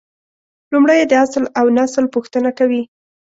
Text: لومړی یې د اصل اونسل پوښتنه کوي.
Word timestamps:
لومړی 0.71 0.97
یې 1.01 1.05
د 1.09 1.13
اصل 1.25 1.43
اونسل 1.59 2.05
پوښتنه 2.15 2.49
کوي. 2.59 2.83